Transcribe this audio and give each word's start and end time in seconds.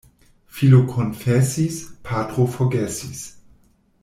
Filo 0.59 0.79
konfesis, 0.93 1.83
patro 2.01 2.47
forgesis. 2.47 3.23